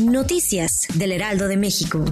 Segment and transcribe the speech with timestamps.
[0.00, 2.02] Noticias del Heraldo de México.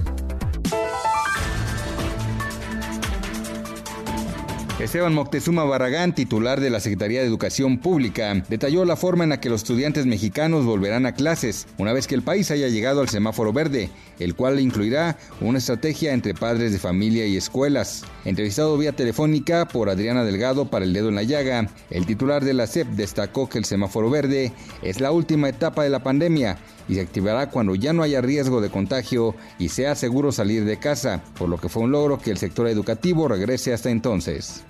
[4.78, 9.40] Esteban Moctezuma Barragán, titular de la Secretaría de Educación Pública, detalló la forma en la
[9.40, 13.08] que los estudiantes mexicanos volverán a clases una vez que el país haya llegado al
[13.08, 18.04] semáforo verde, el cual incluirá una estrategia entre padres de familia y escuelas.
[18.24, 22.54] Entrevistado vía telefónica por Adriana Delgado para el dedo en la llaga, el titular de
[22.54, 26.58] la SEP destacó que el semáforo verde es la última etapa de la pandemia
[26.90, 30.76] y se activará cuando ya no haya riesgo de contagio y sea seguro salir de
[30.76, 34.64] casa, por lo que fue un logro que el sector educativo regrese hasta entonces.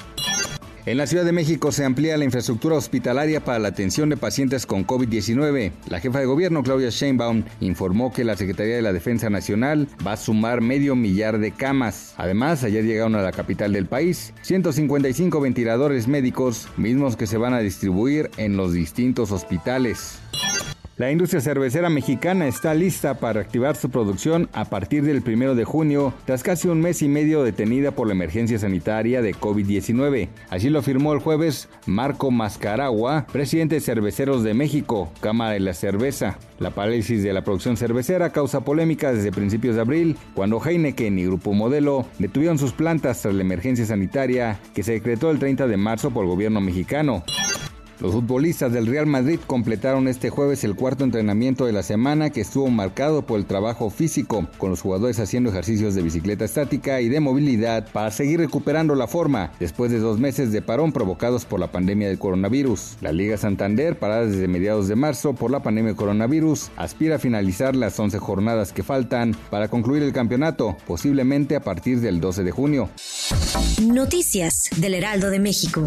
[0.85, 4.67] En la Ciudad de México se amplía la infraestructura hospitalaria para la atención de pacientes
[4.67, 5.73] con COVID-19.
[5.89, 10.13] La jefa de gobierno, Claudia Sheinbaum, informó que la Secretaría de la Defensa Nacional va
[10.13, 12.15] a sumar medio millar de camas.
[12.17, 17.55] Además, ayer llegaron a la capital del país 155 ventiladores médicos, mismos que se van
[17.55, 20.19] a distribuir en los distintos hospitales.
[21.01, 25.65] La industria cervecera mexicana está lista para activar su producción a partir del 1 de
[25.65, 30.29] junio, tras casi un mes y medio detenida por la emergencia sanitaria de COVID-19.
[30.51, 35.73] Así lo afirmó el jueves Marco Mascaragua, presidente de Cerveceros de México, Cámara de la
[35.73, 36.39] Cerveza.
[36.59, 41.25] La parálisis de la producción cervecera causa polémica desde principios de abril, cuando Heineken y
[41.25, 45.79] Grupo Modelo detuvieron sus plantas tras la emergencia sanitaria que se decretó el 30 de
[45.79, 47.25] marzo por el gobierno mexicano.
[48.01, 52.41] Los futbolistas del Real Madrid completaron este jueves el cuarto entrenamiento de la semana que
[52.41, 57.11] estuvo marcado por el trabajo físico, con los jugadores haciendo ejercicios de bicicleta estática y
[57.11, 61.61] de movilidad para seguir recuperando la forma después de dos meses de parón provocados por
[61.61, 62.97] la pandemia del coronavirus.
[63.03, 67.19] La Liga Santander, parada desde mediados de marzo por la pandemia del coronavirus, aspira a
[67.19, 72.45] finalizar las 11 jornadas que faltan para concluir el campeonato, posiblemente a partir del 12
[72.45, 72.89] de junio.
[73.83, 75.87] Noticias del Heraldo de México.